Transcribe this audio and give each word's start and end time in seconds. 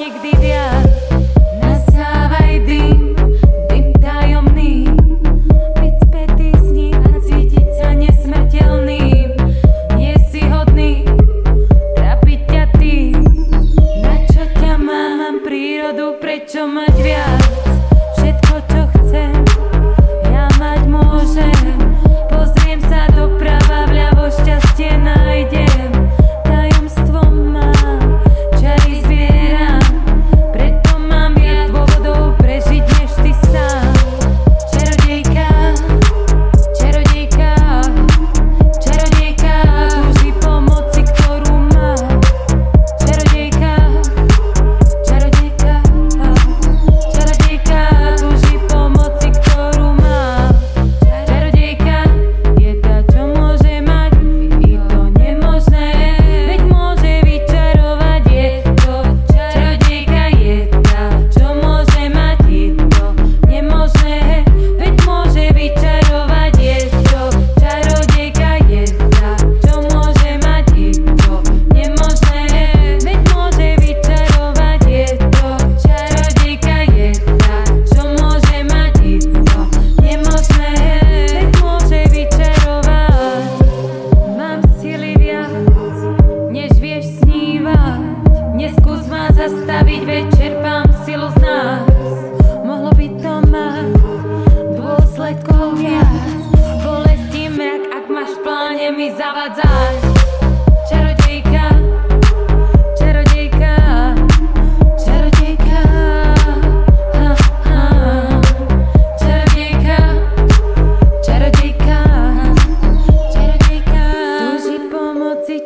někdy 0.00 0.30
viac. 0.40 0.79
zastaviť, 89.50 90.00
veď 90.06 90.24
čerpám 90.38 90.86
silu 91.02 91.28
z 91.34 91.38
nás. 91.42 91.82
Mohlo 92.62 92.94
by 92.94 93.06
to 93.18 93.34
mať 93.50 93.90
dôsledkov 94.78 95.74
viac. 95.74 96.22
Bolesti 96.86 97.50
mrak, 97.50 97.82
ak 97.90 98.04
máš 98.06 98.30
v 98.38 98.40
pláne, 98.46 98.86
mi 98.94 99.10
zavadzáš. 99.10 100.10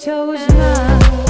čo 0.00 0.32
už 0.32 0.40
mám. 0.56 1.29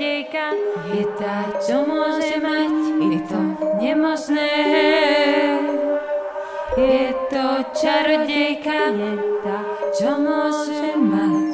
nádejka 0.00 0.56
je 0.96 1.04
tá, 1.20 1.44
čo 1.60 1.84
môže 1.84 2.40
mať, 2.40 2.72
je 3.04 3.20
to 3.28 3.40
nemožné. 3.84 4.52
Je 6.72 7.12
to 7.28 7.46
čarodejka, 7.76 8.96
je 8.96 9.12
tá, 9.44 9.58
čo 9.92 10.16
môže 10.16 10.96
mať. 10.96 11.49